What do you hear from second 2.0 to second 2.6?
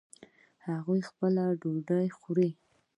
خوري